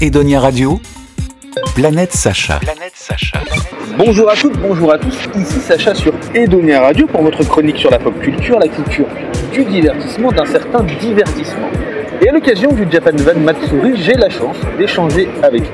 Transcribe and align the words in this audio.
Edonia 0.00 0.40
Radio, 0.40 0.80
Planète 1.76 2.12
Sacha. 2.12 2.58
Bonjour 3.96 4.28
à 4.28 4.34
toutes, 4.34 4.58
bonjour 4.58 4.92
à 4.92 4.98
tous, 4.98 5.16
ici 5.36 5.60
Sacha 5.60 5.94
sur 5.94 6.12
Edonia 6.34 6.80
Radio 6.80 7.06
pour 7.06 7.22
votre 7.22 7.44
chronique 7.44 7.78
sur 7.78 7.90
la 7.90 7.98
pop 8.00 8.18
culture, 8.20 8.58
la 8.58 8.66
culture 8.66 9.06
du 9.52 9.64
divertissement, 9.64 10.32
d'un 10.32 10.46
certain 10.46 10.82
divertissement. 11.00 11.70
Et 12.22 12.28
à 12.28 12.32
l'occasion 12.32 12.72
du 12.72 12.86
Japan 12.90 13.10
Van 13.16 13.38
Matsuri, 13.40 13.96
j'ai 13.96 14.14
la 14.14 14.30
chance 14.30 14.56
d'échanger 14.78 15.28
avec 15.42 15.64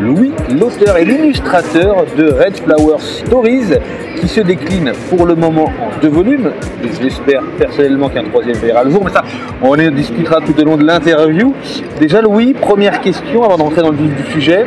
Louis, 0.00 0.30
l'auteur 0.58 0.96
et 0.96 1.04
l'illustrateur 1.04 2.04
de 2.16 2.30
Red 2.30 2.56
Flower 2.56 2.98
Stories, 2.98 3.74
qui 4.20 4.28
se 4.28 4.40
décline 4.40 4.92
pour 5.10 5.26
le 5.26 5.34
moment 5.34 5.64
en 5.80 6.00
deux 6.00 6.08
volumes. 6.08 6.52
J'espère 7.02 7.42
personnellement 7.58 8.08
qu'un 8.08 8.24
troisième 8.24 8.56
verra 8.56 8.84
le 8.84 8.90
jour, 8.90 9.02
mais 9.04 9.10
ça, 9.10 9.24
on 9.60 9.72
en 9.72 9.90
discutera 9.90 10.40
tout 10.40 10.58
au 10.58 10.64
long 10.64 10.76
de 10.76 10.84
l'interview. 10.84 11.52
Déjà, 11.98 12.22
Louis, 12.22 12.54
première 12.54 13.00
question 13.00 13.42
avant 13.42 13.56
d'entrer 13.56 13.82
dans 13.82 13.90
le 13.90 13.96
vif 13.96 14.14
du 14.14 14.32
sujet. 14.32 14.66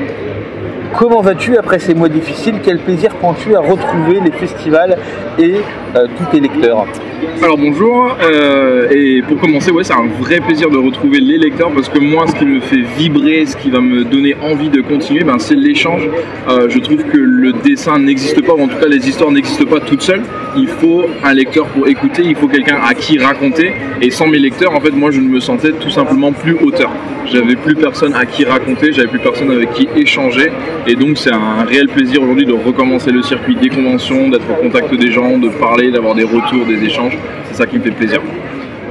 Comment 0.98 1.22
vas-tu 1.22 1.58
après 1.58 1.80
ces 1.80 1.94
mois 1.94 2.10
difficiles? 2.10 2.56
Quel 2.62 2.78
plaisir 2.80 3.16
prends-tu 3.16 3.56
à 3.56 3.62
retrouver 3.62 4.20
les 4.20 4.32
festivals 4.32 4.98
et 5.40 5.62
euh, 5.96 6.08
tous 6.18 6.26
tes 6.32 6.40
lecteurs 6.40 6.86
Alors 7.42 7.58
bonjour, 7.58 8.16
euh, 8.22 8.88
et 8.92 9.22
pour 9.22 9.38
commencer, 9.40 9.72
ouais, 9.72 9.84
c'est 9.84 9.94
un 9.94 10.08
vrai 10.20 10.40
plaisir 10.40 10.70
de 10.70 10.78
retrouver 10.78 11.20
les 11.20 11.38
lecteurs 11.38 11.72
parce 11.72 11.90
que 11.90 12.00
moi, 12.00 12.26
ce 12.28 12.36
qui 12.36 12.46
me 12.46 12.60
fait 12.60 12.84
vibrer, 12.98 13.46
ce 13.46 13.58
qui 13.58 13.70
va 13.70 13.80
me 13.80 14.04
donner 14.04 14.36
envie 14.42 14.70
de 14.70 14.82
continuer, 14.82 15.24
ben, 15.24 15.38
c'est 15.40 15.56
l'échange. 15.56 16.08
Euh, 16.50 16.70
je 16.70 16.80
trouve 16.80 17.04
que 17.04 17.18
le 17.18 17.54
dessin 17.54 18.00
n'existe 18.00 18.42
pas, 18.46 18.54
ou 18.54 18.62
en 18.62 18.68
tout 18.68 18.78
cas 18.78 18.88
les 18.88 19.08
histoires 19.08 19.32
n'existent 19.32 19.66
pas 19.66 19.80
toutes 19.80 20.02
seules. 20.02 20.24
Il 20.56 20.68
faut 20.68 21.06
un 21.24 21.34
lecteur 21.34 21.68
pour 21.68 21.88
écouter, 21.88 22.24
il 22.26 22.36
faut 22.36 22.48
quelqu'un 22.48 22.80
à 22.84 22.94
qui 22.94 23.18
raconter, 23.18 23.74
et 24.02 24.12
sans 24.12 24.28
mes 24.28 24.40
lecteurs, 24.40 24.74
en 24.74 24.80
fait, 24.80 24.92
moi, 24.92 25.12
je 25.12 25.20
ne 25.20 25.28
me 25.28 25.40
sentais 25.40 25.72
tout 25.72 25.90
simplement 25.90 26.32
plus 26.32 26.56
auteur. 26.62 26.92
J'avais 27.32 27.56
plus 27.56 27.76
personne 27.76 28.14
à 28.14 28.26
qui 28.26 28.44
raconter, 28.44 28.92
j'avais 28.92 29.08
plus 29.08 29.20
personne 29.20 29.52
avec 29.52 29.72
qui 29.74 29.88
échanger. 29.96 30.52
Et 30.86 30.96
donc 30.96 31.18
c'est 31.18 31.32
un 31.32 31.64
réel 31.64 31.88
plaisir 31.88 32.24
aujourd'hui 32.24 32.46
de 32.46 32.54
recommencer 32.54 33.12
le 33.12 33.22
circuit 33.22 33.56
des 33.56 33.70
conventions, 33.70 34.28
d'être 34.30 34.50
au 34.50 34.62
contact 34.62 34.94
des 34.94 35.12
gens, 35.12 35.38
de 35.38 35.48
parler, 35.48 35.81
d'avoir 35.90 36.14
des 36.14 36.24
retours, 36.24 36.66
des 36.68 36.84
échanges. 36.84 37.18
C'est 37.46 37.56
ça 37.56 37.66
qui 37.66 37.80
me 37.80 37.84
fait 37.84 37.92
plaisir. 37.92 38.22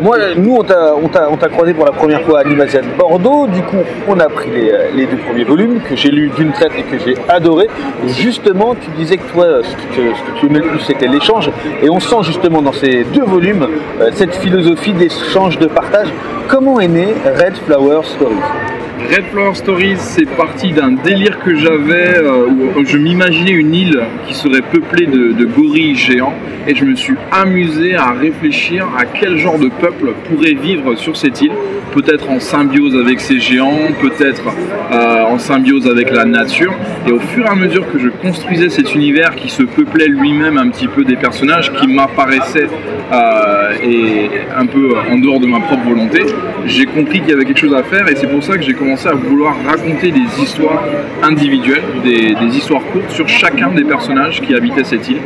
Moi, 0.01 0.17
nous, 0.37 0.57
on 0.57 0.63
t'a, 0.63 1.49
croisé 1.51 1.75
pour 1.75 1.85
la 1.85 1.93
première 1.93 2.23
fois 2.23 2.39
à 2.39 2.41
Animation 2.43 2.81
Bordeaux. 2.99 3.47
Du 3.47 3.61
coup, 3.63 3.77
on 4.09 4.19
a 4.19 4.31
pris 4.31 4.51
les, 4.51 4.73
les 4.97 5.07
deux 5.07 5.19
premiers 5.19 5.45
volumes 5.45 5.81
que 5.87 5.95
j'ai 5.95 6.11
lus 6.11 6.31
d'une 6.31 6.53
traite 6.53 6.73
et 6.79 6.83
que 6.85 6.99
j'ai 7.05 7.15
adoré. 7.29 7.67
Justement, 8.07 8.75
tu 8.75 8.91
disais 8.97 9.19
que 9.19 9.31
toi, 9.31 9.63
ce 9.63 9.77
que, 9.95 10.15
ce 10.15 10.33
que 10.33 10.39
tu 10.39 10.47
aimais 10.47 10.61
le 10.61 10.69
plus, 10.69 10.81
c'était 10.81 11.07
l'échange. 11.07 11.51
Et 11.83 11.91
on 11.91 12.01
sent 12.01 12.23
justement 12.23 12.63
dans 12.63 12.73
ces 12.73 13.05
deux 13.05 13.25
volumes 13.25 13.69
euh, 14.01 14.11
cette 14.15 14.35
philosophie 14.37 14.95
d'échange, 14.95 15.59
de 15.59 15.67
partage. 15.67 16.09
Comment 16.49 16.81
est 16.81 16.89
né 16.89 17.09
Red 17.37 17.57
Flower 17.67 18.01
Stories? 18.05 18.70
Red 19.09 19.25
Flower 19.33 19.55
Stories, 19.55 19.97
c'est 19.97 20.29
parti 20.37 20.73
d'un 20.73 20.93
délire 20.93 21.39
que 21.41 21.57
j'avais 21.57 22.19
euh, 22.19 22.47
où 22.77 22.85
je 22.85 22.97
m'imaginais 22.97 23.51
une 23.53 23.75
île 23.75 24.01
qui 24.27 24.35
serait 24.35 24.61
peuplée 24.61 25.07
de, 25.07 25.45
gorilles 25.45 25.97
géants 25.97 26.35
et 26.69 26.75
je 26.75 26.85
me 26.85 26.95
suis 26.95 27.15
amusé 27.33 27.97
à 27.97 28.13
réfléchir 28.13 28.87
à 28.97 29.07
quel 29.07 29.39
genre 29.39 29.59
de 29.59 29.69
peuple 29.69 30.13
pourrait 30.29 30.55
vivre 30.55 30.95
sur 30.97 31.17
cette 31.17 31.41
île. 31.41 31.53
Peut-être 31.93 32.31
en 32.31 32.39
symbiose 32.39 32.95
avec 32.95 33.19
ces 33.21 33.41
géants, 33.41 33.89
peut-être 34.01 34.45
euh, 34.93 35.25
en 35.25 35.39
symbiose 35.39 35.89
avec 35.89 36.13
la 36.13 36.25
nature. 36.25 36.73
Et 37.09 37.11
au 37.11 37.19
fur 37.19 37.47
et 37.47 37.49
à 37.49 37.57
mesure 37.57 37.91
que 37.91 37.99
je 37.99 38.09
construisais 38.09 38.69
cet 38.69 38.95
univers 38.95 39.35
qui 39.35 39.49
se 39.49 39.65
peuplait 39.65 40.07
lui-même 40.07 40.57
un 40.57 40.69
petit 40.69 40.87
peu 40.87 41.05
des 41.05 41.17
personnages 41.17 41.73
qui 41.73 41.89
m'apparaissaient 41.89 42.69
euh, 43.13 43.73
et 43.83 44.31
un 44.57 44.67
peu 44.67 44.93
en 45.11 45.19
dehors 45.19 45.41
de 45.41 45.47
ma 45.47 45.59
propre 45.59 45.89
volonté, 45.89 46.27
j'ai 46.67 46.87
compris 46.87 47.21
qu'il 47.21 47.31
y 47.31 47.33
avait 47.33 47.45
quelque 47.45 47.59
chose 47.59 47.75
à 47.75 47.83
faire 47.83 48.07
et 48.09 48.15
c'est 48.15 48.29
pour 48.29 48.45
ça 48.45 48.57
que 48.57 48.63
j'ai 48.63 48.75
commencé 48.75 48.90
à 48.91 49.15
vouloir 49.15 49.55
raconter 49.67 50.11
des 50.11 50.43
histoires 50.43 50.83
individuelles, 51.23 51.85
des, 52.03 52.35
histoires 52.57 52.83
courtes 52.93 53.11
sur 53.11 53.29
chacun 53.29 53.71
des 53.71 53.85
personnages 53.85 54.41
qui 54.41 54.53
habitaient 54.55 54.83
cette 54.83 55.09
île 55.09 55.21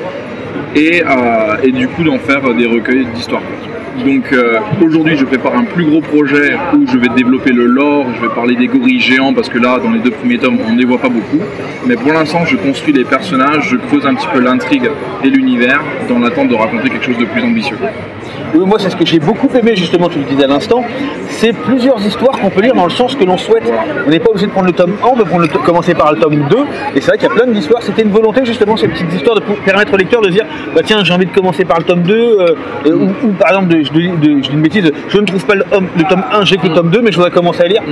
et, 0.76 1.02
euh, 1.02 1.70
du 1.72 1.88
coup 1.88 2.04
d'en 2.04 2.18
faire 2.18 2.42
des 2.54 2.66
recueils 2.66 3.06
d'histoires 3.14 3.40
courtes. 3.40 4.04
Donc 4.04 4.32
euh, 4.32 4.58
aujourd'hui 4.84 5.16
je 5.16 5.24
prépare 5.24 5.56
un 5.56 5.64
plus 5.64 5.86
gros 5.86 6.02
projet 6.02 6.56
où 6.76 6.86
je 6.86 6.98
vais 6.98 7.08
développer 7.16 7.52
le 7.52 7.64
lore, 7.64 8.06
je 8.14 8.20
vais 8.20 8.34
parler 8.34 8.54
des 8.54 8.66
gorilles 8.66 9.00
géants 9.00 9.32
parce 9.32 9.48
que 9.48 9.58
là 9.58 9.78
dans 9.78 9.92
les 9.92 10.00
deux 10.00 10.10
premiers 10.10 10.38
tomes 10.38 10.58
on 10.68 10.72
ne 10.72 10.78
les 10.78 10.84
voit 10.84 10.98
pas 10.98 11.08
beaucoup. 11.08 11.40
Mais 11.86 11.94
pour 11.94 12.12
l'instant 12.12 12.44
je 12.44 12.56
construis 12.56 12.92
des 12.92 13.04
personnages, 13.04 13.70
je 13.70 13.76
creuse 13.76 14.04
un 14.04 14.14
petit 14.14 14.28
peu 14.32 14.40
l'intrigue 14.40 14.90
et 15.22 15.28
l'univers 15.28 15.80
dans 16.08 16.18
l'attente 16.18 16.48
de 16.48 16.54
raconter 16.54 16.90
quelque 16.90 17.06
chose 17.06 17.18
de 17.18 17.24
plus 17.24 17.42
ambitieux. 17.42 17.78
Moi 18.54 18.78
c'est 18.78 18.90
ce 18.90 18.96
que 18.96 19.04
j'ai 19.04 19.18
beaucoup 19.18 19.48
aimé 19.56 19.74
justement, 19.74 20.08
tu 20.08 20.20
le 20.20 20.24
disais 20.24 20.44
à 20.44 20.46
l'instant, 20.46 20.84
c'est 21.28 21.52
plusieurs 21.52 22.00
histoires 22.06 22.38
qu'on 22.38 22.50
peut 22.50 22.62
lire 22.62 22.74
dans 22.74 22.84
le 22.84 22.90
sens 22.90 23.16
que 23.16 23.24
l'on 23.24 23.36
souhaite. 23.36 23.64
On 24.06 24.10
n'est 24.10 24.20
pas 24.20 24.30
obligé 24.30 24.46
de 24.46 24.52
prendre 24.52 24.68
le 24.68 24.72
tome 24.72 24.94
1, 25.02 25.06
on 25.06 25.16
peut 25.16 25.24
commencer 25.64 25.94
par 25.94 26.12
le 26.12 26.20
tome 26.20 26.46
2, 26.48 26.56
et 26.94 27.00
c'est 27.00 27.08
vrai 27.08 27.18
qu'il 27.18 27.28
y 27.28 27.32
a 27.32 27.34
plein 27.34 27.46
d'histoires, 27.46 27.82
c'était 27.82 28.02
une 28.02 28.12
volonté 28.12 28.44
justement 28.44 28.76
ces 28.76 28.86
petites 28.86 29.12
histoires 29.12 29.36
de 29.36 29.42
permettre 29.64 29.92
au 29.92 29.96
lecteur 29.96 30.22
de 30.22 30.30
dire 30.30 30.44
bah 30.74 30.82
tiens 30.84 31.02
j'ai 31.02 31.12
envie 31.12 31.26
de 31.26 31.32
commencer 31.32 31.64
par 31.64 31.78
le 31.78 31.84
tome 31.84 32.02
2, 32.02 32.14
euh, 32.14 32.54
ou, 32.86 33.26
ou, 33.26 33.32
par 33.32 33.48
exemple 33.50 33.74
je 33.82 33.90
dis 33.92 34.50
une 34.52 34.62
bêtise, 34.62 34.92
je 35.08 35.18
ne 35.18 35.26
trouve 35.26 35.44
pas 35.44 35.56
le, 35.56 35.64
le 35.72 36.04
tome 36.08 36.22
1, 36.32 36.44
j'ai 36.44 36.56
que 36.56 36.68
le 36.68 36.74
tome 36.74 36.90
2, 36.90 37.00
mais 37.02 37.10
je 37.10 37.16
voudrais 37.16 37.32
commencer 37.32 37.62
à 37.62 37.66
lire. 37.66 37.82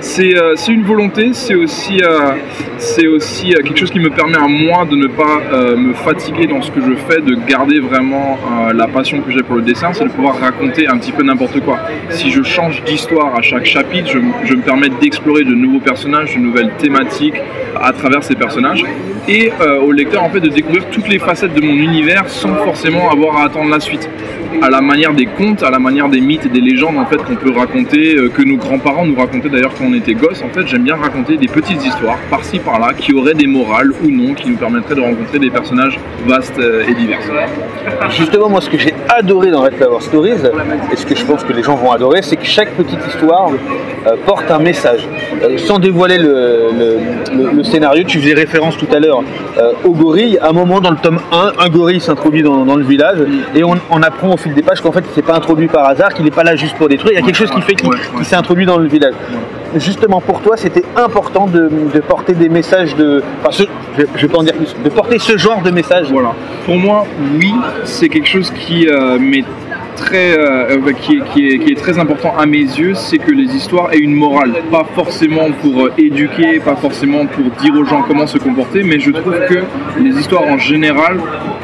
C'est 0.00 0.36
euh, 0.36 0.54
une 0.68 0.82
volonté, 0.82 1.30
c'est 1.32 1.54
aussi, 1.54 2.00
euh, 2.02 2.32
aussi 3.14 3.52
euh, 3.52 3.62
quelque 3.62 3.78
chose 3.78 3.90
qui 3.90 3.98
me 3.98 4.10
permet 4.10 4.36
à 4.36 4.46
moi 4.46 4.84
de 4.84 4.94
ne 4.94 5.06
pas 5.06 5.40
euh, 5.52 5.76
me 5.76 5.94
fatiguer 5.94 6.46
dans 6.46 6.62
ce 6.62 6.70
que 6.70 6.80
je 6.80 6.94
fais, 7.08 7.20
de 7.20 7.34
garder 7.46 7.80
vraiment 7.80 8.38
euh, 8.68 8.72
la 8.72 8.86
passion 8.86 9.20
que 9.20 9.30
j'ai 9.32 9.42
pour 9.42 9.56
le 9.56 9.62
dessin, 9.62 9.92
c'est 9.92 10.04
de 10.04 10.10
pouvoir 10.10 10.38
raconter 10.38 10.86
un 10.86 10.98
petit 10.98 11.12
peu 11.12 11.22
n'importe 11.22 11.60
quoi. 11.60 11.78
Si 12.10 12.30
je 12.30 12.42
change 12.42 12.82
d'histoire 12.84 13.34
à 13.36 13.42
chaque 13.42 13.64
chapitre, 13.64 14.10
je, 14.12 14.18
je 14.44 14.54
me 14.54 14.62
permets 14.62 14.90
d'explorer 15.00 15.44
de 15.44 15.54
nouveaux 15.54 15.80
personnages, 15.80 16.34
de 16.34 16.40
nouvelles 16.40 16.70
thématiques 16.78 17.40
à 17.80 17.92
travers 17.92 18.22
ces 18.22 18.34
personnages, 18.34 18.84
et 19.28 19.50
au 19.82 19.92
lecteur 19.92 20.22
en 20.22 20.30
fait 20.30 20.40
de 20.40 20.48
découvrir 20.48 20.86
toutes 20.90 21.08
les 21.08 21.18
facettes 21.18 21.52
de 21.52 21.60
mon 21.60 21.74
univers 21.74 22.28
sans 22.28 22.54
forcément 22.54 23.10
avoir 23.10 23.38
à 23.38 23.44
attendre 23.46 23.68
la 23.70 23.80
suite 23.80 24.08
à 24.62 24.70
la 24.70 24.80
manière 24.80 25.12
des 25.12 25.26
contes, 25.26 25.62
à 25.62 25.70
la 25.70 25.78
manière 25.78 26.08
des 26.08 26.20
mythes 26.20 26.46
et 26.46 26.48
des 26.48 26.60
légendes 26.60 26.96
en 26.96 27.04
fait 27.04 27.18
qu'on 27.18 27.34
peut 27.34 27.50
raconter, 27.50 28.16
que 28.32 28.42
nos 28.42 28.56
grands-parents 28.56 29.04
nous 29.04 29.16
racontaient 29.16 29.48
d'ailleurs 29.48 29.74
quand 29.76 29.85
on 29.86 29.94
était 29.94 30.14
gosses. 30.14 30.42
En 30.42 30.48
fait, 30.48 30.66
j'aime 30.66 30.82
bien 30.82 30.96
raconter 30.96 31.36
des 31.36 31.48
petites 31.48 31.84
histoires 31.84 32.18
par-ci 32.30 32.58
par-là 32.58 32.92
qui 32.94 33.12
auraient 33.14 33.34
des 33.34 33.46
morales 33.46 33.92
ou 34.02 34.10
non, 34.10 34.34
qui 34.34 34.48
nous 34.50 34.56
permettraient 34.56 34.94
de 34.94 35.00
rencontrer 35.00 35.38
des 35.38 35.50
personnages 35.50 35.98
vastes 36.26 36.58
euh, 36.58 36.84
et 36.88 36.94
divers. 36.94 37.20
Justement, 38.10 38.48
moi, 38.48 38.60
ce 38.60 38.70
que 38.70 38.78
j'ai 38.78 38.94
adoré 39.08 39.50
dans 39.50 39.62
Red 39.62 39.74
Flower 39.74 40.00
Stories, 40.00 40.42
et 40.92 40.96
ce 40.96 41.06
que 41.06 41.14
je 41.14 41.24
pense 41.24 41.44
que 41.44 41.52
les 41.52 41.62
gens 41.62 41.76
vont 41.76 41.92
adorer, 41.92 42.22
c'est 42.22 42.36
que 42.36 42.44
chaque 42.44 42.70
petite 42.74 43.00
histoire 43.06 43.50
euh, 44.06 44.16
porte 44.24 44.50
un 44.50 44.58
message. 44.58 45.00
Euh, 45.42 45.58
sans 45.58 45.78
dévoiler 45.78 46.18
le, 46.18 46.70
le, 46.72 46.98
le, 47.36 47.50
le, 47.56 47.64
scénario, 47.64 48.04
tu 48.04 48.20
faisais 48.20 48.34
référence 48.34 48.76
tout 48.76 48.86
à 48.92 48.98
l'heure 48.98 49.22
euh, 49.58 49.72
au 49.84 49.90
gorille. 49.90 50.38
À 50.38 50.48
un 50.48 50.52
moment 50.52 50.80
dans 50.80 50.90
le 50.90 50.96
tome 50.96 51.18
1, 51.32 51.52
un 51.58 51.68
gorille 51.68 52.00
s'introduit 52.00 52.42
dans, 52.42 52.64
dans, 52.64 52.76
le 52.76 52.84
village 52.84 53.18
et 53.54 53.64
on, 53.64 53.74
on 53.90 54.02
apprend 54.02 54.32
au 54.32 54.36
fil 54.36 54.54
des 54.54 54.62
pages 54.62 54.80
qu'en 54.80 54.92
fait 54.92 55.04
il 55.08 55.14
s'est 55.14 55.22
pas 55.22 55.34
introduit 55.34 55.68
par 55.68 55.88
hasard, 55.88 56.14
qu'il 56.14 56.24
n'est 56.24 56.30
pas 56.30 56.44
là 56.44 56.56
juste 56.56 56.76
pour 56.76 56.88
détruire. 56.88 57.12
Il 57.12 57.20
y 57.20 57.22
a 57.22 57.26
quelque 57.26 57.36
chose 57.36 57.50
qui 57.50 57.60
fait 57.62 57.74
qu'il 57.74 57.90
qu 57.90 58.24
s'est 58.24 58.36
introduit 58.36 58.66
dans 58.66 58.78
le 58.78 58.88
village. 58.88 59.14
Justement 59.74 60.20
pour 60.20 60.40
toi, 60.40 60.56
c'était 60.56 60.84
important 60.96 61.46
de, 61.46 61.68
porter 62.06 62.34
des 62.34 62.48
messages 62.48 62.94
de. 62.94 63.22
Enfin, 63.40 63.50
je, 63.96 64.04
je 64.14 64.22
vais 64.22 64.32
pas 64.32 64.38
en 64.38 64.42
dire 64.42 64.54
plus. 64.54 64.74
De 64.82 64.88
porter 64.88 65.18
ce 65.18 65.36
genre 65.36 65.62
de 65.62 65.70
message. 65.70 66.06
Voilà. 66.10 66.34
Pour 66.64 66.76
moi, 66.76 67.04
oui, 67.38 67.52
c'est 67.84 68.08
quelque 68.08 68.28
chose 68.28 68.50
qui 68.50 68.88
euh, 68.88 69.18
m'est 69.18 69.44
très, 69.96 70.38
euh, 70.38 70.78
qui, 71.00 71.16
est, 71.16 71.24
qui, 71.32 71.48
est, 71.48 71.58
qui, 71.58 71.72
est, 71.72 71.76
très 71.76 71.98
important 71.98 72.34
à 72.38 72.46
mes 72.46 72.58
yeux, 72.58 72.94
c'est 72.94 73.18
que 73.18 73.32
les 73.32 73.56
histoires 73.56 73.92
aient 73.92 73.98
une 73.98 74.14
morale. 74.14 74.52
Pas 74.70 74.86
forcément 74.94 75.50
pour 75.62 75.88
éduquer, 75.98 76.60
pas 76.60 76.76
forcément 76.76 77.26
pour 77.26 77.44
dire 77.62 77.74
aux 77.74 77.84
gens 77.84 78.02
comment 78.06 78.26
se 78.26 78.38
comporter, 78.38 78.82
mais 78.84 79.00
je 79.00 79.10
trouve 79.10 79.38
que 79.48 79.64
les 80.00 80.18
histoires 80.18 80.44
en 80.44 80.58
général 80.58 81.18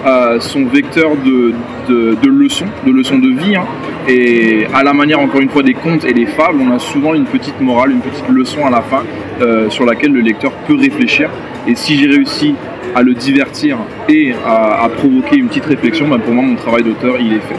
euh, 0.07 0.41
sont 0.41 0.65
vecteurs 0.65 1.13
de, 1.17 1.55
de, 1.89 2.29
leçons, 2.29 2.67
de 2.87 2.91
leçons 2.91 3.19
de 3.19 3.29
vie. 3.29 3.55
Hein. 3.55 3.65
Et 4.09 4.67
à 4.75 4.83
la 4.83 4.93
manière, 4.93 5.21
encore 5.21 5.41
une 5.41 5.49
fois, 5.49 5.63
des 5.63 5.75
contes 5.75 6.05
et 6.05 6.13
des 6.13 6.27
fables, 6.27 6.59
on 6.61 6.75
a 6.75 6.79
souvent 6.79 7.15
une 7.15 7.27
petite 7.27 7.61
morale, 7.61 7.93
une 7.93 8.01
petite 8.01 8.29
leçon 8.29 8.67
à 8.67 8.71
la 8.71 8.83
fin 8.83 9.03
euh, 9.41 9.71
sur 9.71 9.85
laquelle 9.85 10.13
le 10.13 10.21
lecteur 10.21 10.53
peut 10.67 10.77
réfléchir. 10.77 11.31
Et 11.69 11.75
si 11.77 11.97
j'ai 11.97 12.09
réussi 12.09 12.55
à 12.95 13.03
le 13.03 13.15
divertir 13.15 13.79
et 14.09 14.33
à, 14.47 14.89
provoquer 14.97 15.37
une 15.37 15.49
petite 15.49 15.67
réflexion, 15.67 16.09
bah 16.09 16.19
pour 16.23 16.35
moi, 16.35 16.45
mon 16.45 16.57
travail 16.57 16.83
d'auteur, 16.83 17.17
il 17.21 17.33
est 17.35 17.41
fait 17.41 17.57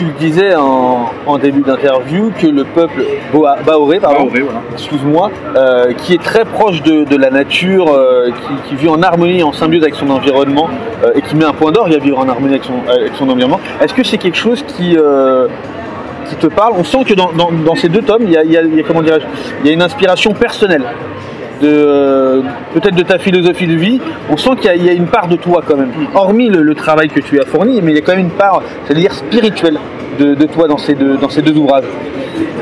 tu 0.00 0.06
le 0.06 0.12
disais 0.12 0.54
en, 0.54 1.10
en 1.26 1.36
début 1.36 1.60
d'interview 1.60 2.32
que 2.38 2.46
le 2.46 2.64
peuple 2.64 3.04
Baoré, 3.34 4.00
pardon, 4.00 4.24
Baoré, 4.24 4.40
voilà. 4.40 4.62
excuse-moi, 4.72 5.30
euh, 5.54 5.92
qui 5.92 6.14
est 6.14 6.22
très 6.22 6.46
proche 6.46 6.82
de, 6.82 7.04
de 7.04 7.16
la 7.16 7.28
nature, 7.28 7.92
euh, 7.92 8.30
qui, 8.30 8.70
qui, 8.70 8.76
vit 8.76 8.88
en 8.88 9.02
harmonie, 9.02 9.42
en 9.42 9.52
symbiose 9.52 9.82
avec 9.82 9.94
son 9.96 10.08
environnement 10.08 10.70
euh, 11.04 11.10
et 11.14 11.20
qui 11.20 11.36
met 11.36 11.44
un 11.44 11.52
point 11.52 11.70
d'orgue 11.70 11.94
à 11.94 11.98
vivre 11.98 12.18
en 12.18 12.26
harmonie 12.30 12.54
avec 12.54 12.64
son, 12.64 12.80
avec 12.90 13.12
son 13.18 13.28
environnement. 13.28 13.60
Est-ce 13.82 13.92
que 13.92 14.02
c'est 14.02 14.16
quelque 14.16 14.38
chose 14.38 14.62
qui 14.62 14.96
qui 16.30 16.36
te 16.36 16.46
parle? 16.46 16.72
On 16.78 16.84
sent 16.84 17.04
que 17.06 17.12
dans, 17.12 17.32
dans, 17.32 17.50
dans, 17.52 17.74
ces 17.74 17.90
deux 17.90 18.02
tomes, 18.02 18.22
il 18.22 18.30
y 18.30 18.38
a, 18.38 18.42
il 18.44 18.52
y 18.52 18.56
a, 18.56 18.62
il 18.62 18.74
y 18.74 18.80
a 18.80 18.82
comment 18.84 19.02
il 19.02 19.66
y 19.66 19.68
a 19.68 19.72
une 19.72 19.82
inspiration 19.82 20.32
personnelle 20.32 20.84
de 21.60 22.42
peut-être 22.74 22.94
de 22.94 23.02
ta 23.02 23.18
philosophie 23.18 23.66
de 23.66 23.74
vie, 23.74 24.00
on 24.30 24.36
sent 24.36 24.50
qu'il 24.60 24.84
y, 24.84 24.88
a 24.88 24.92
une 24.92 25.06
part 25.06 25.28
de 25.28 25.36
toi 25.36 25.62
quand 25.66 25.76
même. 25.76 25.92
Hormis 26.14 26.48
le, 26.48 26.74
travail 26.74 27.08
que 27.08 27.20
tu 27.20 27.40
as 27.40 27.44
fourni, 27.44 27.80
mais 27.82 27.92
il 27.92 27.94
y 27.96 27.98
a 27.98 28.02
quand 28.02 28.12
même 28.12 28.26
une 28.26 28.30
part, 28.30 28.62
c'est-à-dire 28.86 29.12
spirituelle 29.12 29.78
de, 30.18 30.34
toi 30.46 30.68
dans 30.68 30.78
ces 30.78 30.94
deux 30.94 31.56
ouvrages. 31.56 31.84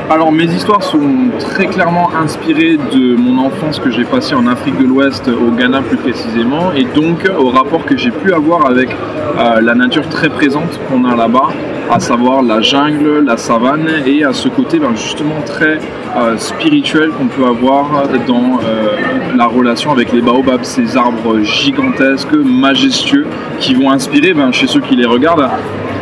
Alors 0.09 0.31
mes 0.31 0.45
histoires 0.45 0.81
sont 0.81 1.29
très 1.39 1.67
clairement 1.67 2.09
inspirées 2.19 2.77
de 2.77 3.15
mon 3.15 3.37
enfance 3.37 3.79
que 3.79 3.91
j'ai 3.91 4.05
passée 4.05 4.33
en 4.33 4.47
Afrique 4.47 4.77
de 4.77 4.85
l'Ouest, 4.85 5.27
au 5.27 5.51
Ghana 5.51 5.81
plus 5.81 5.97
précisément, 5.97 6.71
et 6.75 6.83
donc 6.83 7.29
au 7.37 7.49
rapport 7.49 7.85
que 7.85 7.95
j'ai 7.95 8.11
pu 8.11 8.33
avoir 8.33 8.65
avec 8.65 8.89
euh, 9.37 9.61
la 9.61 9.75
nature 9.75 10.09
très 10.09 10.29
présente 10.29 10.79
qu'on 10.87 11.05
a 11.05 11.15
là-bas, 11.15 11.49
à 11.91 11.99
savoir 11.99 12.41
la 12.41 12.59
jungle, 12.61 13.23
la 13.25 13.37
savane, 13.37 13.87
et 14.05 14.23
à 14.23 14.33
ce 14.33 14.49
côté 14.49 14.79
ben, 14.79 14.95
justement 14.95 15.41
très 15.45 15.79
euh, 16.17 16.37
spirituel 16.37 17.11
qu'on 17.11 17.27
peut 17.27 17.45
avoir 17.45 18.07
dans 18.27 18.59
euh, 18.63 19.35
la 19.35 19.45
relation 19.45 19.91
avec 19.91 20.11
les 20.11 20.21
baobabs, 20.21 20.63
ces 20.63 20.97
arbres 20.97 21.41
gigantesques, 21.41 22.33
majestueux, 22.33 23.27
qui 23.59 23.75
vont 23.75 23.91
inspirer 23.91 24.33
ben, 24.33 24.51
chez 24.51 24.67
ceux 24.67 24.81
qui 24.81 24.95
les 24.95 25.05
regardent 25.05 25.49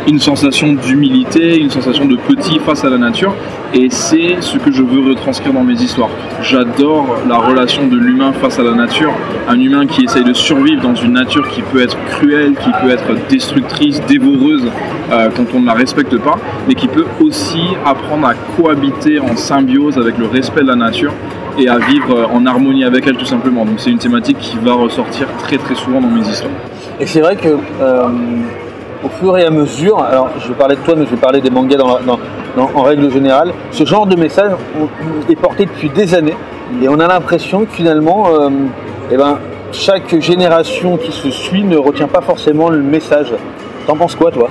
une 0.06 0.18
sensation 0.18 0.72
d'humilité, 0.72 1.58
une 1.58 1.70
sensation 1.70 2.06
de 2.06 2.16
petit 2.16 2.58
face 2.58 2.84
à 2.84 2.90
la 2.90 2.98
nature. 2.98 3.34
Et 3.74 3.88
c'est 3.90 4.36
ce 4.40 4.56
que 4.56 4.72
je 4.72 4.82
veux 4.82 5.08
retranscrire 5.10 5.52
dans 5.52 5.64
mes 5.64 5.74
histoires. 5.74 6.10
J'adore 6.42 7.18
la 7.28 7.36
relation 7.36 7.86
de 7.86 7.96
l'humain 7.96 8.32
face 8.32 8.58
à 8.58 8.62
la 8.62 8.72
nature. 8.72 9.12
Un 9.48 9.60
humain 9.60 9.86
qui 9.86 10.04
essaye 10.04 10.24
de 10.24 10.32
survivre 10.32 10.82
dans 10.82 10.94
une 10.94 11.12
nature 11.12 11.48
qui 11.48 11.62
peut 11.62 11.82
être 11.82 11.96
cruelle, 12.06 12.54
qui 12.54 12.70
peut 12.82 12.90
être 12.90 13.28
destructrice, 13.28 14.00
dévoreuse 14.06 14.64
euh, 15.12 15.28
quand 15.36 15.46
on 15.54 15.60
ne 15.60 15.66
la 15.66 15.74
respecte 15.74 16.16
pas, 16.18 16.36
mais 16.66 16.74
qui 16.74 16.88
peut 16.88 17.06
aussi 17.20 17.60
apprendre 17.84 18.26
à 18.26 18.34
cohabiter 18.34 19.20
en 19.20 19.36
symbiose 19.36 19.98
avec 19.98 20.16
le 20.18 20.26
respect 20.26 20.62
de 20.62 20.68
la 20.68 20.76
nature 20.76 21.12
et 21.58 21.68
à 21.68 21.78
vivre 21.78 22.30
en 22.32 22.46
harmonie 22.46 22.84
avec 22.84 23.06
elle 23.06 23.16
tout 23.16 23.26
simplement. 23.26 23.64
Donc 23.64 23.80
c'est 23.80 23.90
une 23.90 23.98
thématique 23.98 24.38
qui 24.38 24.56
va 24.62 24.74
ressortir 24.74 25.26
très 25.38 25.58
très 25.58 25.74
souvent 25.74 26.00
dans 26.00 26.08
mes 26.08 26.26
histoires. 26.26 26.52
Et 27.00 27.06
c'est 27.06 27.20
vrai 27.20 27.36
que 27.36 27.48
euh, 27.80 28.08
au 29.04 29.08
fur 29.08 29.36
et 29.38 29.44
à 29.44 29.50
mesure, 29.50 30.02
alors 30.02 30.30
je 30.40 30.48
vais 30.48 30.54
parler 30.54 30.76
de 30.76 30.80
toi, 30.80 30.94
mais 30.96 31.04
je 31.06 31.10
vais 31.10 31.20
parler 31.20 31.40
des 31.40 31.50
mangas 31.50 31.78
en 32.56 32.82
règle 32.82 33.10
générale, 33.10 33.52
ce 33.70 33.84
genre 33.84 34.06
de 34.06 34.16
message 34.16 34.52
est 35.28 35.36
porté 35.36 35.66
depuis 35.66 35.88
des 35.88 36.14
années 36.14 36.36
et 36.82 36.88
on 36.88 36.98
a 37.00 37.06
l'impression 37.06 37.64
que 37.64 37.72
finalement, 37.72 38.28
euh, 38.28 38.50
eh 39.10 39.16
ben, 39.16 39.38
chaque 39.72 40.20
génération 40.20 40.96
qui 40.96 41.12
se 41.12 41.30
suit 41.30 41.64
ne 41.64 41.76
retient 41.76 42.08
pas 42.08 42.20
forcément 42.20 42.68
le 42.68 42.82
message. 42.82 43.32
T'en 43.86 43.96
penses 43.96 44.14
quoi 44.14 44.30
toi? 44.30 44.48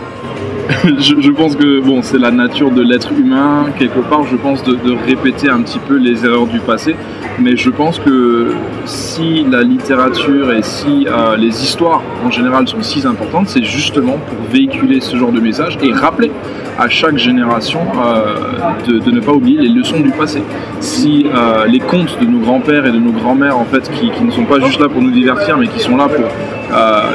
je, 0.99 1.31
pense 1.31 1.55
que 1.55 1.79
bon, 1.79 2.01
c'est 2.01 2.17
la 2.17 2.31
nature 2.31 2.71
de 2.71 2.81
l'être 2.81 3.11
humain, 3.13 3.67
quelque 3.77 3.99
part, 3.99 4.25
je 4.25 4.35
pense 4.35 4.63
de, 4.63 4.77
répéter 5.05 5.49
un 5.49 5.61
petit 5.61 5.79
peu 5.79 5.95
les 5.95 6.25
erreurs 6.25 6.47
du 6.47 6.59
passé. 6.59 6.95
Mais 7.39 7.55
je 7.55 7.69
pense 7.69 7.99
que 7.99 8.51
si 8.85 9.45
la 9.49 9.61
littérature 9.61 10.51
et 10.51 10.63
si 10.63 11.07
euh, 11.07 11.37
les 11.37 11.63
histoires 11.63 12.01
en 12.25 12.31
général 12.31 12.67
sont 12.67 12.81
si 12.81 13.05
importantes, 13.07 13.47
c'est 13.47 13.63
justement 13.63 14.17
pour 14.17 14.51
véhiculer 14.51 14.99
ce 14.99 15.15
genre 15.15 15.31
de 15.31 15.39
message 15.39 15.77
et 15.81 15.93
rappeler 15.93 16.31
à 16.77 16.89
chaque 16.89 17.17
génération 17.17 17.79
euh, 18.05 18.99
de, 18.99 19.11
ne 19.11 19.19
pas 19.19 19.31
oublier 19.31 19.61
les 19.61 19.69
leçons 19.69 19.99
du 19.99 20.11
passé. 20.11 20.41
Si 20.79 21.25
euh, 21.25 21.65
les 21.65 21.79
contes 21.79 22.19
de 22.19 22.25
nos 22.25 22.39
grands-pères 22.39 22.85
et 22.85 22.91
de 22.91 22.99
nos 22.99 23.11
grands-mères, 23.11 23.57
en 23.57 23.65
fait, 23.65 23.89
qui, 23.91 24.11
ne 24.23 24.31
sont 24.31 24.45
pas 24.45 24.59
juste 24.59 24.79
là 24.79 24.87
pour 24.87 25.01
nous 25.01 25.11
divertir, 25.11 25.57
mais 25.57 25.67
qui 25.67 25.79
sont 25.79 25.97
là 25.97 26.07
pour 26.07 26.25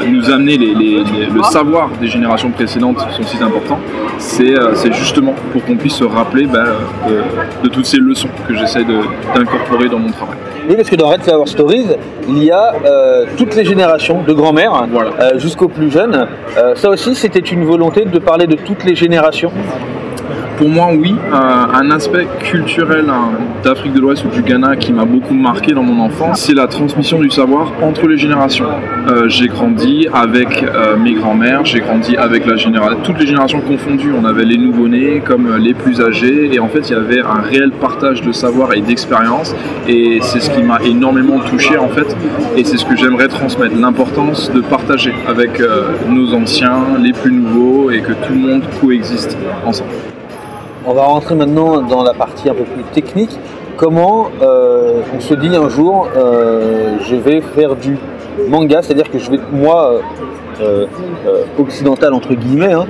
nous 0.09 0.31
amener 0.31 0.57
le 0.57 1.43
savoir 1.43 1.89
des 2.01 2.07
générations 2.07 2.49
précédentes 2.49 2.99
sont 3.11 3.23
si 3.23 3.37
importants, 3.41 3.79
c'est 4.17 4.93
justement 4.93 5.33
pour 5.51 5.63
qu'on 5.63 5.75
puisse 5.75 5.95
se 5.95 6.03
rappeler 6.03 6.45
ben, 6.45 6.65
de, 7.63 7.69
toutes 7.69 7.85
ces 7.85 7.97
leçons 7.97 8.29
que 8.47 8.55
j'essaie 8.55 8.83
d'incorporer 9.35 9.89
dans 9.89 9.99
mon 9.99 10.09
travail. 10.11 10.37
Oui, 10.69 10.75
parce 10.77 10.89
que 10.89 10.95
dans 10.95 11.09
Red 11.09 11.23
Flower 11.23 11.45
Stories, 11.45 11.87
il 12.29 12.41
y 12.41 12.49
a 12.49 12.73
euh, 12.85 13.25
toutes 13.37 13.53
les 13.55 13.65
générations 13.65 14.23
de 14.23 14.31
grand-mères 14.31 14.87
euh, 15.19 15.37
jusqu'aux 15.37 15.67
plus 15.67 15.91
jeunes. 15.91 16.27
Euh, 16.57 16.73
ça 16.75 16.89
aussi, 16.89 17.15
c'était 17.15 17.39
une 17.39 17.65
volonté 17.65 18.05
de 18.05 18.19
parler 18.19 18.47
de 18.47 18.55
toutes 18.55 18.85
les 18.85 18.95
générations 18.95 19.51
Thank 19.53 19.97
you. 19.97 20.02
Pour 20.57 20.69
moi, 20.69 20.89
oui, 20.93 21.15
un 21.31 21.91
aspect 21.91 22.27
culturel 22.39 23.05
hein, 23.09 23.31
d'Afrique 23.63 23.93
de 23.93 23.99
l'Ouest 23.99 24.25
ou 24.25 24.29
du 24.29 24.41
Ghana 24.41 24.75
qui 24.75 24.93
m'a 24.93 25.05
beaucoup 25.05 25.33
marqué 25.33 25.73
dans 25.73 25.83
mon 25.83 26.03
enfance, 26.03 26.41
c'est 26.41 26.53
la 26.53 26.67
transmission 26.67 27.19
du 27.19 27.29
savoir 27.29 27.71
entre 27.81 28.07
les 28.07 28.17
générations. 28.17 28.67
Euh, 29.07 29.27
j'ai 29.29 29.47
grandi 29.47 30.07
avec 30.13 30.63
euh, 30.63 30.95
mes 30.97 31.13
grands-mères, 31.13 31.65
j'ai 31.65 31.79
grandi 31.79 32.15
avec 32.15 32.45
la 32.45 32.53
toutes 33.03 33.19
les 33.19 33.25
générations 33.25 33.61
confondues. 33.61 34.13
On 34.17 34.25
avait 34.25 34.45
les 34.45 34.57
nouveau-nés 34.57 35.21
comme 35.25 35.47
euh, 35.47 35.57
les 35.57 35.73
plus 35.73 36.01
âgés, 36.01 36.49
et 36.53 36.59
en 36.59 36.67
fait, 36.67 36.89
il 36.89 36.93
y 36.93 36.95
avait 36.95 37.21
un 37.21 37.41
réel 37.41 37.71
partage 37.71 38.21
de 38.21 38.31
savoir 38.31 38.73
et 38.73 38.81
d'expérience, 38.81 39.55
et 39.87 40.19
c'est 40.21 40.39
ce 40.39 40.49
qui 40.49 40.63
m'a 40.63 40.79
énormément 40.83 41.39
touché 41.39 41.77
en 41.77 41.89
fait, 41.89 42.15
et 42.55 42.63
c'est 42.63 42.77
ce 42.77 42.85
que 42.85 42.95
j'aimerais 42.95 43.27
transmettre, 43.27 43.75
l'importance 43.75 44.51
de 44.51 44.61
partager 44.61 45.13
avec 45.27 45.61
nos 46.07 46.33
anciens, 46.33 46.97
les 47.01 47.11
plus 47.11 47.31
nouveaux, 47.31 47.91
et 47.91 48.01
que 48.01 48.13
tout 48.13 48.33
le 48.33 48.39
monde 48.39 48.63
coexiste 48.81 49.37
ensemble. 49.65 50.12
On 50.85 50.93
va 50.93 51.03
rentrer 51.03 51.35
maintenant 51.35 51.81
dans 51.81 52.03
la 52.03 52.13
partie 52.13 52.49
un 52.49 52.53
peu 52.53 52.65
plus 52.65 52.83
technique. 52.83 53.39
Comment 53.77 54.29
euh, 54.41 55.01
on 55.15 55.21
se 55.21 55.33
dit 55.33 55.55
un 55.55 55.69
jour, 55.69 56.09
euh, 56.15 56.97
je 57.07 57.15
vais 57.15 57.39
faire 57.39 57.77
du 57.77 57.97
manga, 58.49 58.81
c'est-à-dire 58.81 59.09
que 59.09 59.17
je 59.17 59.31
vais, 59.31 59.39
moi, 59.53 60.01
euh, 60.61 60.85
occidental 61.57 62.13
entre 62.13 62.33
guillemets, 62.33 62.73
hein, 62.73 62.85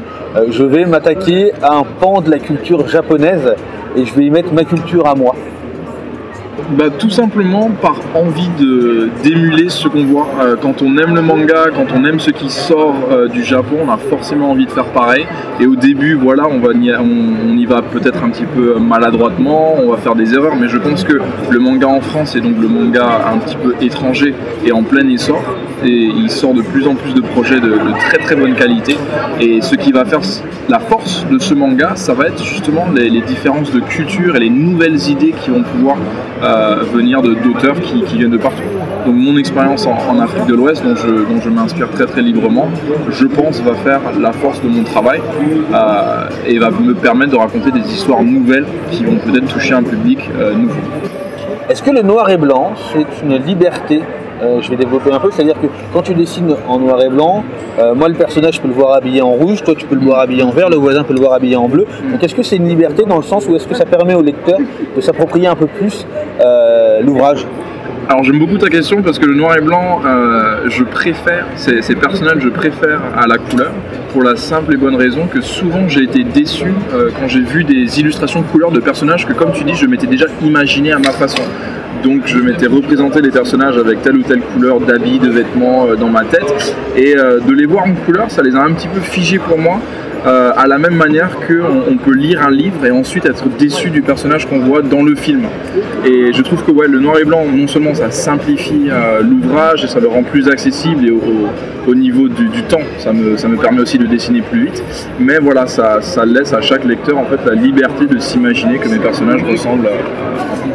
je 0.50 0.64
vais 0.64 0.86
m'attaquer 0.86 1.52
à 1.62 1.76
un 1.76 1.84
pan 1.84 2.22
de 2.22 2.32
la 2.32 2.40
culture 2.40 2.88
japonaise 2.88 3.54
et 3.96 4.06
je 4.06 4.14
vais 4.16 4.26
y 4.26 4.32
mettre 4.32 4.52
ma 4.52 4.64
culture 4.64 5.08
à 5.08 5.14
moi 5.14 5.36
bah, 6.72 6.86
Tout 6.98 7.10
simplement 7.10 7.70
par 7.70 8.00
envie 8.16 8.50
d'émuler 9.24 9.70
ce 9.70 9.88
qu'on 9.88 10.04
voit. 10.06 10.28
Euh, 10.42 10.56
quand 10.60 10.82
on 10.82 10.98
aime 10.98 11.16
le 11.16 11.22
manga, 11.22 11.66
quand 11.74 11.88
on 11.96 12.06
aime 12.06 12.20
ce 12.20 12.32
qui 12.32 12.50
sort 12.50 12.96
euh, 13.12 13.28
du 13.28 13.44
Japon, 13.44 13.78
on 13.88 13.92
a 13.92 13.98
forcément 13.98 14.52
envie 14.52 14.66
de 14.66 14.72
faire 14.72 14.86
pareil. 14.86 15.26
Et 15.60 15.66
au 15.66 15.76
début, 15.76 16.16
voilà, 16.16 16.44
on, 16.50 16.60
va 16.60 16.70
on, 16.74 17.58
y 17.58 17.66
va 17.66 17.82
peut-être 17.82 18.24
un 18.24 18.30
petit 18.30 18.46
peu 18.46 18.80
maladroitement, 18.80 19.76
on 19.82 19.92
va 19.92 19.98
faire 19.98 20.16
des 20.16 20.34
erreurs, 20.34 20.56
mais 20.56 20.68
je 20.68 20.78
pense 20.78 21.04
que 21.04 21.20
le 21.50 21.60
manga 21.60 21.88
en 21.88 22.02
France 22.02 22.36
est 22.36 22.42
donc 22.42 22.56
le 22.60 22.68
manga 22.68 23.22
un 23.34 23.38
petit 23.38 23.56
peu 23.56 23.76
étranger 23.82 24.34
et 24.66 24.72
en 24.72 24.84
plein 24.84 25.08
essor. 25.08 25.42
Il 25.86 26.30
sort 26.30 26.54
de 26.54 26.62
plus 26.62 26.88
en 26.88 26.96
plus 26.96 27.14
de 27.14 27.22
projets 27.22 27.60
de, 27.60 27.78
très 28.00 28.18
très 28.18 28.36
bonne 28.36 28.56
qualité. 28.56 28.98
Et 29.40 29.62
ce 29.62 29.76
qui 29.76 29.92
va 29.92 30.06
faire 30.06 30.22
la 30.70 30.80
force 30.80 31.26
de 31.30 31.40
ce 31.40 31.54
manga, 31.54 31.92
ça 31.96 32.14
va 32.14 32.28
être 32.28 32.44
justement 32.44 32.86
les, 32.94 33.22
différences 33.22 33.72
de 33.72 33.80
culture 33.80 34.36
et 34.36 34.40
les 34.40 34.50
nouvelles 34.50 35.10
idées 35.10 35.34
qui 35.44 35.50
vont 35.50 35.64
pouvoir 35.64 35.98
euh, 36.42 36.84
venir 36.94 37.22
d'auteurs 37.22 37.80
qui, 37.82 38.04
viennent 38.18 38.32
de 38.32 38.38
partout. 38.38 38.64
Donc 39.06 39.16
mon 39.16 39.38
expérience 39.38 39.86
en, 39.86 40.20
Afrique 40.20 40.46
de 40.46 40.56
l'Ouest, 40.56 40.84
dont 40.84 40.96
je, 40.96 41.50
m'inspire 41.50 41.90
très 41.92 42.06
très 42.06 42.22
librement, 42.22 42.70
je 43.10 43.26
pense 43.26 43.62
va 43.62 43.74
faire 43.76 44.00
la 44.20 44.32
force 44.32 44.62
de 44.62 44.70
mon 44.70 44.84
travail 44.84 45.22
euh, 45.74 46.30
et 46.46 46.58
va 46.60 46.72
me 46.72 46.94
permettre 46.94 47.32
de 47.32 47.38
raconter 47.38 47.72
des 47.72 47.86
histoires 47.92 48.24
nouvelles 48.24 48.66
qui 48.92 49.04
vont 49.04 49.18
peut-être 49.18 49.48
toucher 49.48 49.74
un 49.74 49.84
public 49.84 50.30
euh, 50.40 50.54
nouveau. 50.54 50.80
Est-ce 51.70 51.82
que 51.82 51.92
le 51.92 52.02
noir 52.02 52.30
et 52.30 52.38
blanc, 52.38 52.74
c'est 52.94 53.26
une 53.26 53.38
liberté 53.44 54.02
je 54.42 54.70
vais 54.70 54.76
développer 54.76 55.12
un 55.12 55.20
peu, 55.20 55.30
c'est-à-dire 55.32 55.60
que 55.60 55.68
quand 55.94 56.02
tu 56.02 56.14
dessines 56.14 56.56
en 56.68 56.80
noir 56.80 57.02
et 57.02 57.10
blanc, 57.10 57.44
moi 57.96 58.08
le 58.08 58.16
personnage 58.16 58.56
je 58.56 58.62
peux 58.62 58.68
le 58.68 58.74
voir 58.74 58.94
habillé 58.94 59.22
en 59.22 59.32
rouge, 59.32 59.64
toi 59.64 59.74
tu 59.76 59.86
peux 59.86 59.96
le 59.96 60.02
voir 60.02 60.20
habillé 60.20 60.44
en 60.44 60.52
vert, 60.52 60.70
le 60.70 60.78
voisin 60.78 61.04
peut 61.04 61.14
le 61.14 61.20
voir 61.20 61.34
habillé 61.34 61.56
en 61.56 61.68
bleu. 61.68 61.86
Donc 62.12 62.24
est-ce 62.24 62.36
que 62.36 62.44
c'est 62.44 62.58
une 62.58 62.68
liberté 62.68 63.04
dans 63.06 63.18
le 63.18 63.24
sens 63.24 63.48
où 63.48 63.56
est-ce 63.56 63.68
que 63.68 63.76
ça 63.76 63.86
permet 63.86 64.16
au 64.16 64.22
lecteur 64.22 64.60
de 64.96 65.02
s'approprier 65.02 65.48
un 65.48 65.56
peu 65.56 65.68
plus 65.68 66.06
euh, 66.42 67.02
l'ouvrage? 67.02 67.46
Alors 68.10 68.24
j'aime 68.24 68.40
beaucoup 68.40 68.58
ta 68.58 68.70
question 68.70 69.02
parce 69.02 69.18
que 69.18 69.26
le 69.26 69.34
noir 69.34 69.58
et 69.58 69.62
blanc, 69.62 70.02
euh, 70.06 70.66
je 70.68 70.84
préfère, 70.84 71.46
ces, 71.56 71.96
personnages, 71.96 72.40
je 72.40 72.50
préfère 72.50 73.00
à 73.18 73.28
la 73.28 73.38
couleur 73.38 73.72
pour 74.12 74.24
la 74.24 74.36
simple 74.36 74.74
et 74.74 74.78
bonne 74.78 74.96
raison 74.96 75.26
que 75.26 75.42
souvent 75.42 75.88
j'ai 75.88 76.04
été 76.04 76.24
déçu 76.24 76.74
euh, 76.94 77.10
quand 77.18 77.28
j'ai 77.30 77.40
vu 77.40 77.64
des 77.64 78.00
illustrations 78.00 78.42
de 78.42 78.46
couleurs 78.48 78.72
de 78.72 78.82
personnages 78.82 79.26
que 79.26 79.34
comme 79.34 79.54
tu 79.54 79.64
dis 79.64 79.76
je 79.76 79.86
m'étais 79.86 80.08
déjà 80.08 80.26
imaginé 80.44 80.92
à 80.92 81.00
ma 81.00 81.12
façon. 81.12 81.44
Donc 82.04 82.24
je 82.26 82.38
m'étais 82.40 82.68
représenté 82.68 83.22
les 83.22 83.32
personnages 83.32 83.78
avec 83.78 84.02
telle 84.02 84.18
ou 84.18 84.24
telle 84.24 84.42
couleur 84.42 84.80
d'habits, 84.80 85.20
de 85.20 85.30
vêtements 85.30 85.88
dans 85.96 86.10
ma 86.10 86.24
tête 86.24 86.76
et 86.96 87.16
de 87.16 87.54
les 87.54 87.66
voir 87.66 87.86
en 87.86 87.94
couleur 87.94 88.30
ça 88.30 88.42
les 88.42 88.56
a 88.56 88.62
un 88.62 88.72
petit 88.72 88.88
peu 88.88 89.00
figés 89.00 89.40
pour 89.40 89.58
moi 89.58 89.80
euh, 90.26 90.52
à 90.56 90.68
la 90.68 90.78
même 90.78 90.96
manière 90.96 91.32
qu'on 91.46 91.92
on 91.92 91.98
peut 91.98 92.14
lire 92.14 92.44
un 92.48 92.52
livre 92.52 92.86
et 92.86 92.92
ensuite 92.92 93.26
être 93.26 93.50
déçu 93.60 93.90
du 93.90 94.02
personnage 94.02 94.48
qu'on 94.48 94.60
voit 94.60 94.82
dans 94.82 95.04
le 95.04 95.16
film. 95.16 95.42
Et 96.06 96.32
je 96.32 96.42
trouve 96.42 96.64
que 96.64 96.72
ouais, 96.72 96.88
le 96.88 97.00
noir 97.00 97.18
et 97.20 97.26
blanc, 97.26 97.44
non 97.46 97.68
seulement 97.68 97.94
ça 97.94 98.10
simplifie 98.10 98.88
euh, 98.90 99.22
l'ouvrage 99.22 99.84
et 99.84 99.88
ça 99.88 100.00
le 100.00 100.08
rend 100.08 100.24
plus 100.24 100.48
accessible 100.48 101.06
et 101.06 101.12
au, 101.12 101.94
niveau 101.94 102.30
du, 102.30 102.64
temps, 102.70 102.80
ça 103.00 103.12
me, 103.12 103.36
ça 103.36 103.50
me, 103.50 103.58
permet 103.58 103.82
aussi 103.82 103.98
de 103.98 104.06
dessiner 104.06 104.42
plus 104.42 104.66
vite, 104.66 104.84
mais 105.20 105.40
voilà, 105.40 105.68
ça, 105.68 106.02
ça 106.02 106.26
laisse 106.26 106.54
à 106.54 106.62
chaque 106.62 106.86
lecteur 106.86 107.18
en 107.18 107.26
fait 107.26 107.40
la 107.46 107.56
liberté 107.56 108.06
de 108.06 108.18
s'imaginer 108.20 108.78
que 108.78 108.88
mes 108.88 109.00
personnages 109.00 109.44
ressemblent 109.44 109.88
à, 109.88 110.73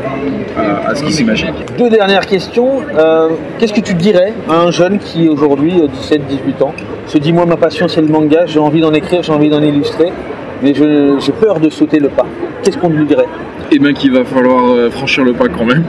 s'imaginent. 1.11 1.55
Deux 1.77 1.91
dernières 1.91 2.27
questions. 2.27 2.83
Euh, 2.97 3.31
qu'est-ce 3.59 3.73
que 3.73 3.81
tu 3.81 3.95
dirais 3.95 4.33
à 4.49 4.55
un 4.55 4.71
jeune 4.71 4.99
qui 4.99 5.29
aujourd'hui, 5.29 5.73
17-18 5.73 6.63
ans, 6.63 6.75
se 7.07 7.19
dit 7.19 7.33
moi 7.33 7.47
ma 7.47 7.57
passion 7.57 7.89
c'est 7.89 8.01
le 8.01 8.09
manga, 8.09 8.47
j'ai 8.47 8.59
envie 8.59 8.81
d'en 8.81 8.93
écrire, 8.93 9.23
j'ai 9.23 9.33
envie 9.33 9.51
d'en 9.51 9.63
illustrer, 9.63 10.13
mais 10.63 10.75
j'ai 10.75 11.33
peur 11.33 11.61
de 11.61 11.71
sauter 11.71 11.99
le 12.01 12.09
pas. 12.09 12.27
Qu'est-ce 12.63 12.79
qu'on 12.79 12.91
lui 12.91 13.07
dirait 13.07 13.27
Eh 13.71 13.79
bien 13.79 13.93
qu'il 13.93 14.13
va 14.13 14.25
falloir 14.25 14.65
euh, 14.71 14.91
franchir 14.91 15.25
le 15.25 15.33
pas 15.33 15.49
quand 15.49 15.65
même. 15.65 15.85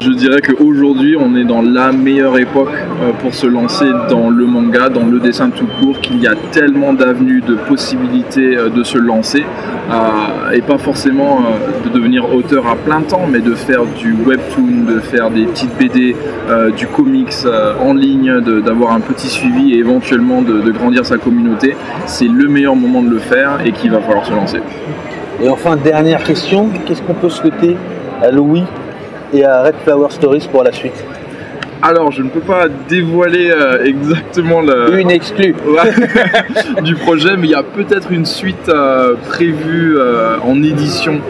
Je 0.00 0.10
dirais 0.10 0.40
qu'aujourd'hui 0.40 1.16
on 1.18 1.36
est 1.36 1.44
dans 1.44 1.62
la 1.62 1.92
meilleure 1.92 2.36
époque 2.38 2.72
euh, 2.74 3.12
pour 3.20 3.34
se 3.34 3.46
lancer 3.46 3.86
dans 4.08 4.28
le 4.28 4.44
manga, 4.44 4.88
dans 4.88 5.06
le 5.06 5.20
dessin 5.20 5.50
tout 5.50 5.68
court, 5.80 6.00
qu'il 6.00 6.20
y 6.20 6.26
a 6.26 6.34
tellement 6.50 6.92
d'avenues, 6.92 7.40
de 7.40 7.54
possibilités 7.54 8.56
euh, 8.56 8.68
de 8.68 8.82
se 8.82 8.98
lancer. 8.98 9.44
et 10.52 10.62
pas 10.62 10.78
forcément 10.78 11.42
de 11.84 11.88
devenir 11.88 12.32
auteur 12.32 12.66
à 12.68 12.76
plein 12.76 13.02
temps, 13.02 13.26
mais 13.28 13.40
de 13.40 13.54
faire 13.54 13.84
du 13.98 14.14
webtoon, 14.14 14.84
de 14.86 15.00
faire 15.00 15.30
des 15.30 15.44
petites 15.46 15.76
BD, 15.78 16.14
du 16.76 16.86
comics 16.86 17.44
en 17.80 17.92
ligne, 17.94 18.40
d'avoir 18.64 18.92
un 18.92 19.00
petit 19.00 19.28
suivi 19.28 19.74
et 19.74 19.78
éventuellement 19.78 20.42
de, 20.42 20.70
grandir 20.70 21.04
sa 21.04 21.18
communauté. 21.18 21.76
C'est 22.06 22.28
le 22.28 22.46
meilleur 22.48 22.76
moment 22.76 23.02
de 23.02 23.10
le 23.10 23.18
faire 23.18 23.58
et 23.64 23.72
qu'il 23.72 23.90
va 23.90 23.99
falloir 24.02 24.24
se 24.24 24.32
lancer. 24.32 24.60
Et 25.42 25.48
enfin, 25.48 25.76
dernière 25.76 26.22
question, 26.22 26.68
qu'est-ce 26.86 27.02
qu'on 27.02 27.14
peut 27.14 27.30
souhaiter 27.30 27.76
à 28.22 28.30
Louis 28.30 28.64
et 29.32 29.44
à 29.44 29.62
Red 29.62 29.76
Flower 29.84 30.10
Stories 30.10 30.48
pour 30.50 30.62
la 30.62 30.72
suite? 30.72 31.04
Alors, 31.82 32.12
je 32.12 32.22
ne 32.22 32.28
peux 32.28 32.40
pas 32.40 32.66
dévoiler 32.88 33.50
euh, 33.50 33.84
exactement 33.84 34.60
le... 34.60 35.00
Une 35.00 35.10
exclue. 35.10 35.54
Du 36.82 36.94
projet, 36.94 37.36
mais 37.38 37.46
il 37.46 37.50
y 37.50 37.54
a 37.54 37.62
peut-être 37.62 38.12
une 38.12 38.26
suite 38.26 38.68
euh, 38.68 39.14
prévue 39.28 39.96
euh, 39.96 40.36
en 40.44 40.62
édition 40.62 41.20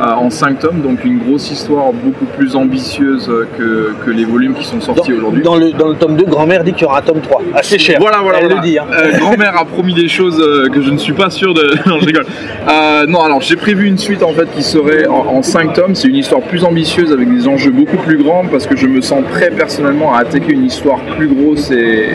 en 0.00 0.30
5 0.30 0.58
tomes, 0.58 0.80
donc 0.80 1.04
une 1.04 1.18
grosse 1.18 1.50
histoire 1.50 1.92
beaucoup 1.92 2.26
plus 2.36 2.56
ambitieuse 2.56 3.30
que, 3.56 3.92
que 4.04 4.10
les 4.10 4.24
volumes 4.24 4.54
qui 4.54 4.64
sont 4.64 4.80
sortis 4.80 5.12
aujourd'hui. 5.12 5.42
Dans 5.42 5.56
le, 5.56 5.72
dans 5.72 5.88
le 5.88 5.94
tome 5.94 6.16
2, 6.16 6.24
grand-mère 6.24 6.64
dit 6.64 6.72
qu'il 6.72 6.82
y 6.82 6.86
aura 6.86 6.98
un 6.98 7.02
tome 7.02 7.20
3. 7.20 7.42
Assez 7.54 7.78
cher. 7.78 7.98
Voilà, 8.00 8.18
voilà. 8.22 8.38
Elle 8.40 8.48
le 8.48 8.60
dit. 8.60 8.78
Hein. 8.78 8.86
Euh, 8.92 9.18
grand-mère 9.18 9.56
a 9.56 9.64
promis 9.64 9.94
des 9.94 10.08
choses 10.08 10.40
euh, 10.40 10.68
que 10.68 10.82
je 10.82 10.90
ne 10.90 10.98
suis 10.98 11.12
pas 11.12 11.30
sûr 11.30 11.54
de. 11.54 11.74
non, 11.86 11.98
je 12.00 12.06
rigole. 12.06 12.26
Euh, 12.68 13.06
non, 13.06 13.20
alors 13.20 13.40
j'ai 13.40 13.56
prévu 13.56 13.86
une 13.86 13.98
suite 13.98 14.22
en 14.22 14.32
fait 14.32 14.50
qui 14.54 14.62
serait 14.62 15.06
en, 15.06 15.42
5 15.42 15.72
tomes. 15.72 15.94
C'est 15.94 16.08
une 16.08 16.16
histoire 16.16 16.42
plus 16.42 16.64
ambitieuse 16.64 17.12
avec 17.12 17.32
des 17.32 17.46
enjeux 17.48 17.70
beaucoup 17.70 17.96
plus 17.96 18.18
grands 18.18 18.44
parce 18.50 18.66
que 18.66 18.76
je 18.76 18.86
me 18.86 19.00
sens 19.00 19.22
prêt 19.30 19.50
personnellement 19.50 20.14
à 20.14 20.20
attaquer 20.20 20.52
une 20.52 20.64
histoire 20.64 21.00
plus 21.16 21.28
grosse 21.28 21.70
et, 21.70 22.08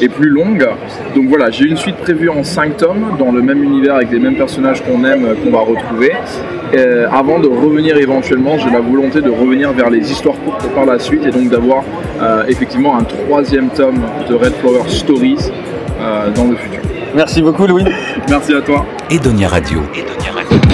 et, 0.00 0.08
plus 0.08 0.28
longue. 0.28 0.66
Donc 1.14 1.28
voilà, 1.28 1.50
j'ai 1.50 1.64
une 1.64 1.76
suite 1.76 1.96
prévue 1.96 2.28
en 2.28 2.44
5 2.44 2.76
tomes 2.76 3.16
dans 3.18 3.32
le 3.32 3.42
même 3.42 3.62
univers 3.62 3.96
avec 3.96 4.10
les 4.10 4.18
mêmes 4.18 4.36
personnages 4.36 4.82
qu'on 4.82 5.04
aime, 5.04 5.26
qu'on 5.42 5.50
va 5.50 5.60
retrouver. 5.60 6.12
Euh, 6.74 7.06
avant 7.10 7.38
de 7.38 7.48
revenir 7.48 7.96
éventuellement, 7.98 8.56
j'ai 8.58 8.70
la 8.70 8.80
volonté 8.80 9.20
de 9.20 9.30
revenir 9.30 9.72
vers 9.72 9.90
les 9.90 10.10
histoires 10.10 10.36
courtes 10.44 10.66
par 10.74 10.86
la 10.86 10.98
suite 10.98 11.24
et 11.26 11.30
donc 11.30 11.50
d'avoir 11.50 11.84
euh, 12.20 12.44
effectivement 12.48 12.96
un 12.96 13.04
troisième 13.04 13.68
tome 13.70 14.00
de 14.28 14.34
Red 14.34 14.54
Flower 14.54 14.88
Stories 14.88 15.50
euh, 16.00 16.30
dans 16.30 16.44
le 16.44 16.56
futur. 16.56 16.80
Merci 17.14 17.42
beaucoup 17.42 17.66
Louis. 17.66 17.84
Merci 18.28 18.54
à 18.54 18.62
toi. 18.62 18.86
Edonia 19.10 19.48
Radio. 19.48 19.80
Radio. 19.80 20.71